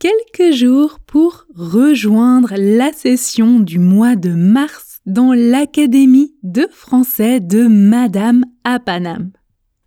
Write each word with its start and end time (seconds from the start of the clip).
Quelques 0.00 0.54
jours 0.54 0.98
pour 1.06 1.44
rejoindre 1.54 2.54
la 2.56 2.90
session 2.90 3.60
du 3.60 3.78
mois 3.78 4.16
de 4.16 4.30
mars 4.30 5.00
dans 5.04 5.34
l'Académie 5.34 6.34
de 6.42 6.66
français 6.72 7.38
de 7.38 7.66
Madame 7.66 8.46
à 8.64 8.80
Paname. 8.80 9.32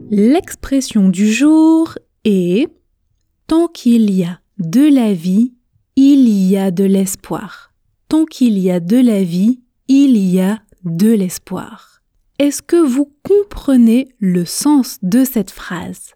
L'expression 0.09 1.09
du 1.09 1.31
jour 1.31 1.99
est 2.25 2.67
Tant 3.45 3.67
qu'il 3.67 4.09
y 4.09 4.23
a 4.23 4.39
de 4.57 4.91
la 4.94 5.13
vie, 5.13 5.53
il 5.95 6.30
y 6.30 6.58
a 6.58 6.72
de 6.72 6.84
l'espoir. 6.84 7.73
Tant 8.08 8.25
qu'il 8.25 8.58
y 8.58 8.72
a 8.72 8.80
de 8.80 8.97
la 8.97 9.23
vie, 9.23 9.61
il 9.88 10.17
y 10.17 10.39
a 10.39 10.61
de 10.84 11.09
l'espoir. 11.09 12.02
Est-ce 12.39 12.61
que 12.61 12.75
vous 12.75 13.14
comprenez 13.23 14.09
le 14.19 14.45
sens 14.45 14.97
de 15.02 15.23
cette 15.23 15.52
phrase? 15.52 16.16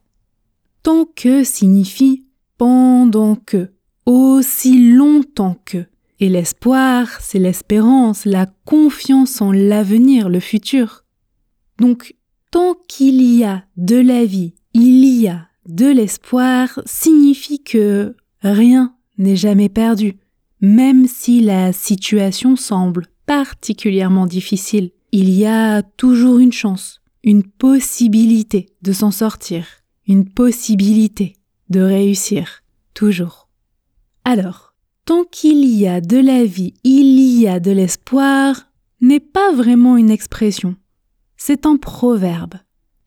Tant 0.81 1.06
que 1.06 1.44
signifie 1.44 2.26
pendant 2.58 3.36
que, 3.36 3.72
aussi 4.06 4.92
longtemps 4.92 5.58
que. 5.66 5.86
Et 6.20 6.30
l'espoir, 6.30 7.09
c'est 7.20 7.40
l'espérance, 7.40 8.26
la 8.26 8.48
confiance 8.66 9.42
en 9.42 9.52
l'avenir, 9.52 10.30
le 10.30 10.40
futur. 10.40 11.03
Donc, 11.80 12.16
tant 12.52 12.76
qu'il 12.88 13.22
y 13.22 13.44
a 13.44 13.66
de 13.76 13.98
la 13.98 14.26
vie, 14.26 14.56
il 14.73 15.06
y 15.06 15.28
a 15.28 15.48
de 15.68 15.88
l'espoir, 15.88 16.81
signifie 16.86 17.62
que 17.62 18.16
rien 18.42 18.94
n'est 19.17 19.35
jamais 19.35 19.69
perdu, 19.69 20.17
même 20.61 21.08
si 21.08 21.41
la 21.41 21.73
situation 21.73 22.55
semble 22.55 23.08
particulièrement 23.25 24.25
difficile. 24.25 24.91
Il 25.12 25.29
y 25.29 25.45
a 25.45 25.81
toujours 25.81 26.40
une 26.40 26.51
chance, 26.51 27.01
une 27.23 27.44
possibilité 27.44 28.69
de 28.81 28.91
s'en 28.91 29.12
sortir, 29.12 29.66
une 30.07 30.29
possibilité 30.29 31.35
de 31.69 31.81
réussir, 31.81 32.63
toujours. 32.94 33.50
Alors, 34.23 34.73
tant 35.06 35.23
qu'il 35.23 35.66
y 35.66 35.88
a 35.88 36.01
de 36.01 36.17
la 36.17 36.45
vie, 36.45 36.73
il 36.84 37.19
y 37.40 37.47
a 37.47 37.59
de 37.59 37.72
l'espoir, 37.72 38.72
n'est 39.01 39.19
pas 39.19 39.51
vraiment 39.53 39.97
une 39.97 40.09
expression, 40.09 40.75
c'est 41.38 41.66
un 41.66 41.78
proverbe. 41.78 42.56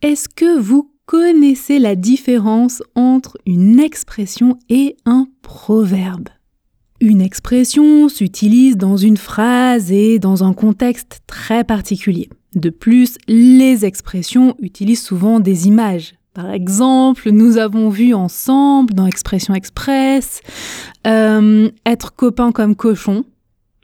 Est-ce 0.02 0.28
que 0.28 0.58
vous 0.58 0.92
connaissez 1.08 1.78
la 1.78 1.96
différence 1.96 2.82
entre 2.94 3.38
une 3.46 3.80
expression 3.80 4.58
et 4.68 4.94
un 5.06 5.26
proverbe. 5.40 6.28
Une 7.00 7.22
expression 7.22 8.10
s'utilise 8.10 8.76
dans 8.76 8.98
une 8.98 9.16
phrase 9.16 9.90
et 9.90 10.18
dans 10.18 10.44
un 10.44 10.52
contexte 10.52 11.20
très 11.26 11.64
particulier. 11.64 12.28
De 12.54 12.68
plus, 12.68 13.16
les 13.26 13.86
expressions 13.86 14.54
utilisent 14.58 15.02
souvent 15.02 15.40
des 15.40 15.66
images. 15.66 16.14
Par 16.34 16.50
exemple, 16.52 17.30
nous 17.30 17.56
avons 17.56 17.88
vu 17.88 18.12
ensemble 18.12 18.92
dans 18.92 19.06
Expression 19.06 19.54
Express 19.54 20.42
euh, 21.06 21.70
être 21.86 22.14
copain 22.14 22.52
comme 22.52 22.76
cochon, 22.76 23.24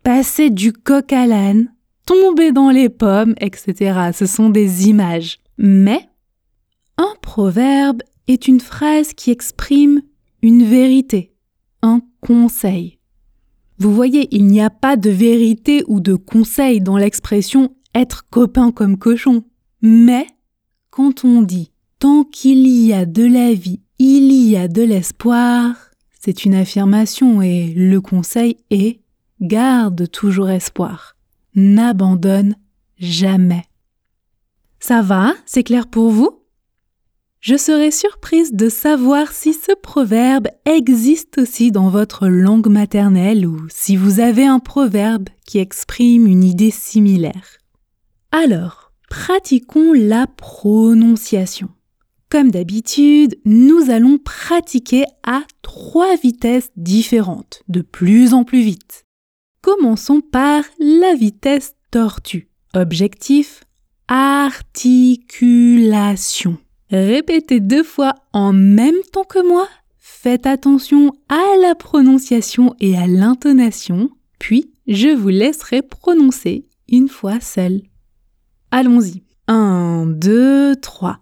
passer 0.03 0.51
du 0.51 0.75
coq 0.75 1.11
à 1.11 1.27
l'âne, 1.27 1.73
tomber 2.05 2.53
dans 2.53 2.69
les 2.69 2.91
pommes, 2.91 3.35
etc. 3.41 4.11
Ce 4.13 4.27
sont 4.27 4.51
des 4.51 4.89
images. 4.91 5.39
Mais 5.57 6.07
un 6.97 7.15
proverbe 7.23 8.03
est 8.27 8.49
une 8.49 8.61
phrase 8.61 9.13
qui 9.13 9.31
exprime 9.31 10.03
une 10.43 10.65
vérité, 10.65 11.33
un 11.83 12.01
conseil. 12.21 12.99
Vous 13.79 13.95
voyez, 13.95 14.29
il 14.35 14.47
n'y 14.47 14.61
a 14.61 14.71
pas 14.71 14.97
de 14.97 15.11
vérité 15.11 15.83
ou 15.89 16.01
de 16.01 16.15
conseil 16.15 16.81
dans 16.81 16.97
l'expression 16.97 17.75
être 17.95 18.29
copain 18.31 18.71
comme 18.71 18.99
cochon. 18.99 19.45
Mais 19.83 20.27
quand 20.91 21.25
on 21.25 21.43
dit 21.43 21.73
tant 21.99 22.25
qu'il 22.25 22.67
y 22.67 22.93
a 22.93 23.07
de 23.07 23.25
la 23.25 23.53
vie, 23.53 23.81
il 23.99 24.33
y 24.33 24.57
a 24.57 24.69
de 24.69 24.83
l'espoir, 24.83 25.75
c'est 26.21 26.45
une 26.45 26.55
affirmation 26.55 27.43
et 27.43 27.73
le 27.75 28.01
conseil 28.01 28.59
est 28.71 29.01
garde 29.41 30.11
toujours 30.11 30.51
espoir. 30.51 31.17
N'abandonne 31.55 32.57
jamais. 32.99 33.65
Ça 34.79 35.03
va 35.03 35.35
C'est 35.47 35.63
clair 35.63 35.87
pour 35.87 36.11
vous? 36.11 36.44
Je 37.45 37.57
serais 37.59 37.91
surprise 37.91 38.55
de 38.55 38.71
savoir 38.71 39.33
si 39.33 39.53
ce 39.53 39.73
proverbe 39.83 40.49
existe 40.65 41.37
aussi 41.37 41.71
dans 41.71 41.91
votre 41.91 42.27
langue 42.27 42.69
maternelle 42.69 43.47
ou 43.47 43.69
si 43.69 43.97
vous 43.97 44.19
avez 44.19 44.47
un 44.47 44.61
proverbe 44.61 45.29
qui 45.47 45.59
exprime 45.59 46.27
une 46.27 46.43
idée 46.43 46.71
similaire. 46.71 47.59
Alors, 48.33 48.93
pratiquons 49.11 49.93
la 49.93 50.27
prononciation. 50.27 51.69
Comme 52.31 52.51
d'habitude, 52.51 53.39
nous 53.45 53.91
allons 53.91 54.17
pratiquer 54.17 55.05
à 55.23 55.43
trois 55.61 56.17
vitesses 56.17 56.71
différentes, 56.79 57.63
de 57.69 57.83
plus 57.83 58.33
en 58.33 58.45
plus 58.45 58.63
vite. 58.63 59.05
Commençons 59.61 60.23
par 60.23 60.65
la 60.79 61.15
vitesse 61.15 61.75
tortue. 61.91 62.49
Objectif 62.73 63.65
articulation. 64.09 66.57
Répétez 66.95 67.59
deux 67.59 67.83
fois 67.83 68.15
en 68.33 68.53
même 68.53 68.95
temps 69.13 69.25
que 69.25 69.45
moi. 69.45 69.67
Faites 69.99 70.47
attention 70.47 71.13
à 71.29 71.43
la 71.61 71.75
prononciation 71.75 72.77
et 72.79 72.97
à 72.97 73.09
l'intonation, 73.09 74.11
puis 74.39 74.71
je 74.87 75.09
vous 75.09 75.31
laisserai 75.31 75.83
prononcer 75.83 76.69
une 76.89 77.09
fois 77.09 77.41
seul. 77.41 77.83
Allons-y. 78.71 79.25
1, 79.49 80.07
2, 80.07 80.77
3. 80.77 81.19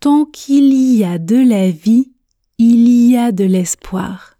Tant 0.00 0.26
qu'il 0.26 0.74
y 0.74 1.04
a 1.04 1.18
de 1.18 1.36
la 1.36 1.70
vie, 1.70 2.12
il 2.58 3.10
y 3.10 3.16
a 3.16 3.32
de 3.32 3.44
l'espoir. 3.44 4.34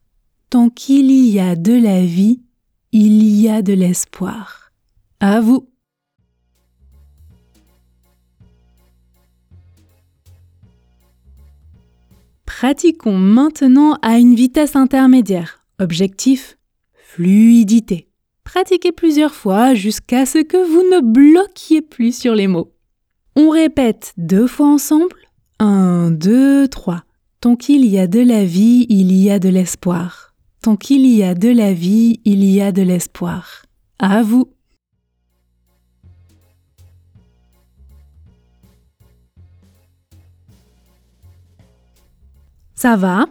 Tant 0.51 0.69
qu'il 0.69 1.11
y 1.11 1.41
a 1.41 1.57
de 1.57 1.73
la 1.73 2.05
vie, 2.05 2.43
il 2.93 3.23
y 3.23 3.49
a 3.49 3.63
de 3.63 3.73
l'espoir. 3.73 4.71
À 5.21 5.41
vous. 5.41 5.68
Pratiquons 12.61 13.17
maintenant 13.17 13.99
à 14.03 14.19
une 14.19 14.35
vitesse 14.35 14.75
intermédiaire. 14.75 15.65
Objectif 15.79 16.59
fluidité. 16.93 18.09
Pratiquez 18.43 18.91
plusieurs 18.91 19.33
fois 19.33 19.75
jusqu'à 19.75 20.27
ce 20.27 20.39
que 20.39 20.57
vous 20.57 20.83
ne 20.91 21.01
bloquiez 21.01 21.83
plus 21.83 22.19
sur 22.19 22.35
les 22.35 22.49
mots. 22.49 22.73
On 23.37 23.51
répète 23.51 24.13
deux 24.17 24.49
fois 24.49 24.67
ensemble. 24.67 25.15
1, 25.61 26.11
2, 26.11 26.67
3. 26.67 27.05
Tant 27.41 27.55
qu'il 27.55 27.87
y 27.87 27.97
a 27.97 28.09
de 28.09 28.19
la 28.19 28.45
vie, 28.45 28.87
il 28.89 29.13
y 29.15 29.31
a 29.31 29.39
de 29.39 29.51
l'espoir. 29.51 30.35
Tant 30.61 30.75
qu'il 30.75 31.07
y 31.07 31.23
a 31.23 31.37
de 31.37 31.51
la 31.51 31.73
vie, 31.73 32.19
il 32.25 32.45
y 32.45 32.61
a 32.61 32.73
de 32.73 32.83
l'espoir. 32.83 33.67
À 34.01 34.25
vous. 34.25 34.53
Ça 42.81 42.95
va? 42.95 43.27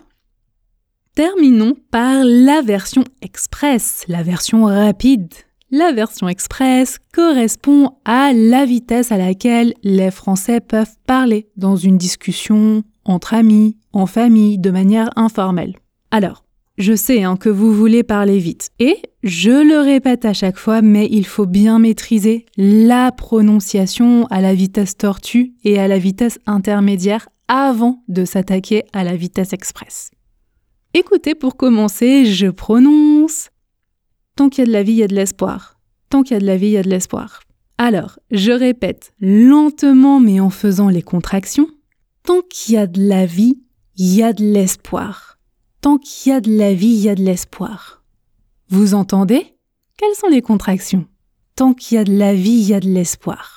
Terminons 1.16 1.78
par 1.90 2.26
la 2.26 2.62
version 2.62 3.06
express, 3.22 4.04
la 4.10 4.22
version 4.22 4.66
rapide, 4.66 5.34
la 5.72 5.94
version 5.94 6.28
express 6.28 6.98
correspond 7.14 7.92
à 8.04 8.34
la 8.34 8.66
vitesse 8.66 9.14
à 9.14 9.18
laquelle 9.18 9.74
les 9.84 10.12
Français 10.12 10.60
peuvent 10.60 10.98
parler 11.06 11.48
dans 11.56 11.78
une 11.78 11.98
discussion 11.98 12.84
entre 13.06 13.36
amis, 13.36 13.78
en 13.94 14.06
famille, 14.06 14.58
de 14.58 14.70
manière 14.70 15.12
informelle. 15.16 15.78
Alors, 16.12 16.44
je 16.78 16.94
sais 16.94 17.24
hein, 17.24 17.38
que 17.38 17.48
vous 17.48 17.74
voulez 17.74 18.04
parler 18.04 18.40
vite. 18.40 18.72
Et 18.80 18.98
je 19.24 19.66
le 19.66 19.80
répète 19.80 20.26
à 20.26 20.34
chaque 20.34 20.58
fois, 20.58 20.82
mais 20.82 21.08
il 21.10 21.26
faut 21.26 21.46
bien 21.46 21.80
maîtriser 21.80 22.46
la 22.58 23.14
prononciation 23.14 24.26
à 24.26 24.42
la 24.42 24.54
vitesse 24.54 24.98
tortue 24.98 25.54
et 25.64 25.80
à 25.80 25.88
la 25.88 26.00
vitesse 26.00 26.38
intermédiaire 26.48 27.30
avant 27.48 28.04
de 28.08 28.26
s'attaquer 28.26 28.84
à 28.94 29.04
la 29.04 29.16
vitesse 29.16 29.54
express. 29.54 30.12
Écoutez, 30.94 31.36
pour 31.36 31.58
commencer, 31.58 32.26
je 32.26 32.48
prononce 32.48 33.50
Tant 34.36 34.50
qu'il 34.50 34.60
y 34.60 34.64
a 34.64 34.68
de 34.68 34.74
la 34.74 34.84
vie, 34.84 34.94
il 34.94 35.00
y 35.00 35.04
a 35.04 35.08
de 35.08 35.16
l'espoir. 35.16 35.80
Tant 36.10 36.22
qu'il 36.22 36.36
y 36.36 36.38
a 36.38 36.40
de 36.40 36.46
la 36.46 36.58
vie, 36.58 36.68
il 36.68 36.74
y 36.74 36.78
a 36.78 36.84
de 36.84 36.90
l'espoir. 36.90 37.42
Alors, 37.80 38.20
je 38.30 38.52
répète 38.52 39.14
lentement 39.20 40.20
mais 40.20 40.40
en 40.40 40.52
faisant 40.52 40.90
les 40.90 41.02
contractions. 41.02 41.68
Tant 42.24 42.42
qu'il 42.42 42.76
y 42.76 42.78
a 42.78 42.88
de 42.88 43.02
la 43.02 43.26
vie, 43.26 43.62
il 43.96 44.14
y 44.14 44.22
a 44.22 44.34
de 44.34 44.44
l'espoir. 44.44 45.40
Tant 45.82 45.98
qu'il 45.98 46.32
y 46.32 46.36
a 46.36 46.42
de 46.42 46.56
la 46.56 46.74
vie, 46.74 46.88
il 46.88 47.02
y 47.02 47.10
a 47.10 47.16
de 47.16 47.24
l'espoir. 47.24 48.04
Vous 48.70 48.94
entendez 48.94 49.56
Quelles 49.98 50.16
sont 50.16 50.28
les 50.28 50.42
contractions 50.42 51.08
Tant 51.56 51.74
qu'il 51.74 51.96
y 51.96 52.00
a 52.00 52.04
de 52.04 52.16
la 52.16 52.34
vie, 52.36 52.52
il 52.52 52.68
y 52.68 52.74
a 52.76 52.80
de 52.80 52.90
l'espoir. 52.90 53.57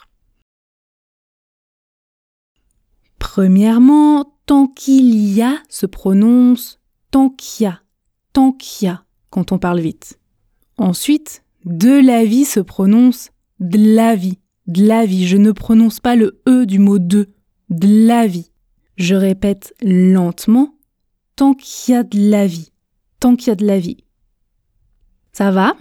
Premièrement, 3.20 4.34
tant 4.46 4.66
qu'il 4.66 5.14
y 5.14 5.42
a 5.42 5.62
se 5.68 5.86
prononce 5.86 6.80
tant 7.12 7.28
qu'il 7.28 7.64
y 7.64 7.68
a, 7.68 7.80
tant 8.32 8.50
qu'il 8.50 8.86
y 8.86 8.90
a 8.90 9.04
quand 9.30 9.52
on 9.52 9.58
parle 9.58 9.80
vite. 9.80 10.18
Ensuite, 10.78 11.44
de 11.64 12.04
la 12.04 12.24
vie 12.24 12.44
se 12.44 12.60
prononce 12.60 13.30
de 13.60 13.94
la 13.94 14.16
vie, 14.16 14.38
de 14.66 14.84
la 14.84 15.06
vie. 15.06 15.26
Je 15.26 15.36
ne 15.36 15.52
prononce 15.52 16.00
pas 16.00 16.16
le 16.16 16.40
E 16.48 16.66
du 16.66 16.78
mot 16.78 16.98
de, 16.98 17.28
de 17.68 18.06
la 18.06 18.26
vie. 18.26 18.50
Je 18.96 19.14
répète 19.14 19.74
lentement, 19.82 20.74
tant 21.36 21.54
qu'il 21.54 21.94
y 21.94 21.96
a 21.96 22.02
de 22.02 22.18
la 22.18 22.46
vie, 22.46 22.72
tant 23.18 23.36
qu'il 23.36 23.48
y 23.48 23.50
a 23.50 23.56
de 23.56 23.66
la 23.66 23.78
vie. 23.78 24.04
Ça 25.32 25.50
va? 25.50 25.76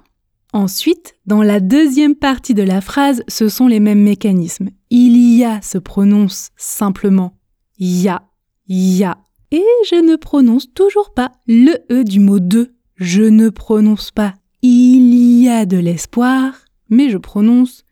Ensuite, 0.52 1.16
dans 1.28 1.44
la 1.44 1.60
deuxième 1.60 2.16
partie 2.16 2.56
de 2.56 2.64
la 2.64 2.82
phrase, 2.82 3.24
ce 3.28 3.50
sont 3.50 3.68
les 3.68 3.80
mêmes 3.80 4.02
mécanismes. 4.02 4.70
Il 4.90 5.18
y 5.38 5.44
a 5.44 5.62
se 5.62 5.78
prononce 5.78 6.50
simplement 6.58 7.34
ya, 7.78 8.24
ya. 8.68 9.18
Et 9.52 9.64
je 9.90 9.96
ne 9.96 10.16
prononce 10.16 10.74
toujours 10.74 11.14
pas 11.14 11.32
le 11.48 11.74
E 11.92 12.04
du 12.04 12.20
mot 12.20 12.40
de. 12.40 12.76
Je 12.96 13.24
ne 13.24 13.50
prononce 13.50 14.12
pas 14.12 14.34
il 14.62 15.14
y 15.42 15.48
a 15.48 15.66
de 15.66 15.78
l'espoir, 15.78 16.54
mais 16.90 17.10
je 17.10 17.18
prononce 17.18 17.84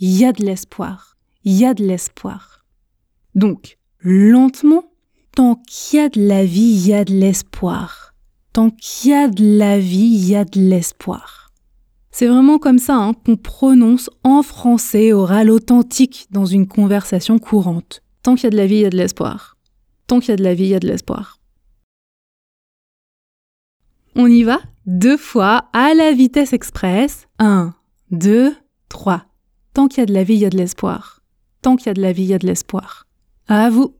y 0.00 0.24
a 0.24 0.32
de 0.32 0.44
l'espoir, 0.44 1.16
y 1.44 1.64
a 1.64 1.72
de 1.72 1.84
l'espoir. 1.84 2.64
Donc, 3.34 3.78
lentement, 4.00 4.84
tant 5.34 5.62
qu'il 5.68 6.00
y 6.00 6.02
a 6.02 6.08
de 6.08 6.26
la 6.26 6.44
vie, 6.44 6.60
il 6.60 6.88
y 6.88 6.94
a 6.94 7.04
de 7.04 7.12
l'espoir. 7.12 8.14
Tant 8.52 8.70
qu'il 8.70 9.10
y 9.10 9.14
a 9.14 9.28
de 9.28 9.58
la 9.58 9.78
vie, 9.78 10.16
il 10.16 10.28
y 10.28 10.34
a 10.34 10.44
de 10.44 10.58
l'espoir. 10.58 11.45
C'est 12.18 12.28
vraiment 12.28 12.58
comme 12.58 12.78
ça 12.78 12.96
hein, 12.96 13.12
qu'on 13.12 13.36
prononce 13.36 14.08
en 14.24 14.42
français 14.42 15.12
oral 15.12 15.50
authentique 15.50 16.28
dans 16.30 16.46
une 16.46 16.66
conversation 16.66 17.38
courante. 17.38 18.02
Tant 18.22 18.36
qu'il 18.36 18.44
y 18.44 18.46
a 18.46 18.50
de 18.52 18.56
la 18.56 18.66
vie, 18.66 18.76
il 18.76 18.80
y 18.80 18.86
a 18.86 18.90
de 18.90 18.96
l'espoir. 18.96 19.58
Tant 20.06 20.20
qu'il 20.20 20.30
y 20.30 20.32
a 20.32 20.36
de 20.36 20.42
la 20.42 20.54
vie, 20.54 20.62
il 20.62 20.70
y 20.70 20.74
a 20.74 20.80
de 20.80 20.86
l'espoir. 20.86 21.38
On 24.14 24.28
y 24.28 24.44
va? 24.44 24.60
Deux 24.86 25.18
fois 25.18 25.68
à 25.74 25.92
la 25.92 26.12
vitesse 26.12 26.54
express. 26.54 27.28
Un, 27.38 27.74
deux, 28.10 28.56
trois. 28.88 29.26
Tant 29.74 29.86
qu'il 29.86 29.98
y 29.98 30.02
a 30.04 30.06
de 30.06 30.14
la 30.14 30.24
vie, 30.24 30.36
il 30.36 30.40
y 30.40 30.46
a 30.46 30.50
de 30.50 30.56
l'espoir. 30.56 31.20
Tant 31.60 31.76
qu'il 31.76 31.88
y 31.88 31.90
a 31.90 31.94
de 31.94 32.00
la 32.00 32.12
vie, 32.12 32.22
il 32.22 32.30
y 32.30 32.34
a 32.34 32.38
de 32.38 32.46
l'espoir. 32.46 33.06
À 33.46 33.68
vous. 33.68 33.94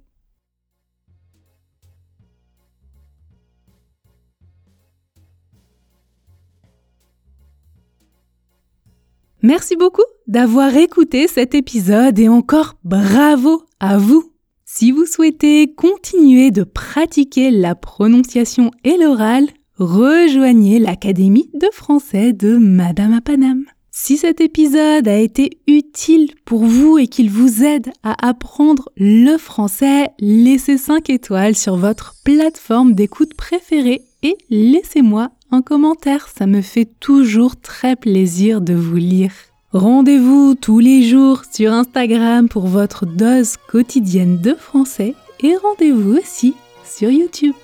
Merci 9.47 9.77
beaucoup 9.77 10.03
d'avoir 10.27 10.77
écouté 10.77 11.29
cet 11.29 11.55
épisode 11.55 12.19
et 12.19 12.29
encore 12.29 12.75
bravo 12.83 13.63
à 13.79 13.97
vous. 13.97 14.33
Si 14.65 14.91
vous 14.91 15.07
souhaitez 15.07 15.73
continuer 15.73 16.51
de 16.51 16.65
pratiquer 16.65 17.53
la 17.53 17.77
prononciation 17.77 18.73
et 18.83 18.97
l'oral, 18.97 19.47
rejoignez 19.77 20.81
l'Académie 20.81 21.49
de 21.55 21.69
français 21.73 22.33
de 22.33 22.57
Madame 22.57 23.13
à 23.13 23.21
Paname. 23.21 23.67
Si 23.93 24.17
cet 24.17 24.41
épisode 24.41 25.07
a 25.07 25.17
été 25.17 25.61
utile 25.69 26.35
pour 26.45 26.65
vous 26.65 26.99
et 26.99 27.07
qu'il 27.07 27.31
vous 27.31 27.63
aide 27.63 27.93
à 28.03 28.29
apprendre 28.29 28.91
le 28.97 29.37
français, 29.39 30.09
laissez 30.19 30.77
5 30.77 31.09
étoiles 31.09 31.55
sur 31.55 31.77
votre 31.77 32.17
plateforme 32.25 32.95
d'écoute 32.95 33.35
préférée 33.35 34.03
et 34.25 34.37
laissez-moi 34.51 35.31
un 35.57 35.63
commentaire, 35.63 36.29
ça 36.29 36.47
me 36.47 36.61
fait 36.61 36.89
toujours 37.01 37.57
très 37.57 37.97
plaisir 37.97 38.61
de 38.61 38.75
vous 38.75 38.97
lire. 38.97 39.33
Rendez-vous 39.73 40.55
tous 40.55 40.81
les 40.81 41.03
jours 41.03 41.43
sur 41.51 41.73
Instagram 41.73 42.49
pour 42.49 42.67
votre 42.67 43.07
dose 43.07 43.57
quotidienne 43.57 44.39
de 44.39 44.55
français 44.55 45.15
et 45.41 45.57
rendez-vous 45.57 46.19
aussi 46.19 46.55
sur 46.85 47.11
YouTube. 47.11 47.55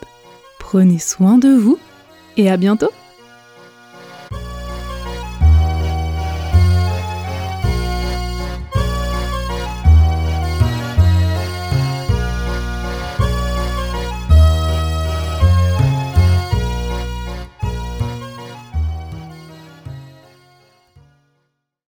Prenez 0.59 0.99
soin 0.99 1.37
de 1.37 1.51
vous 1.51 1.79
et 2.39 2.51
à 2.51 2.57
bientôt 2.57 2.91